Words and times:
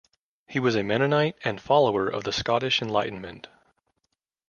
He 0.47 0.59
was 0.59 0.73
a 0.73 0.81
Mennonite 0.81 1.35
and 1.43 1.61
follower 1.61 2.07
of 2.07 2.23
the 2.23 2.31
Scottish 2.31 2.81
Enlightenment. 2.81 3.49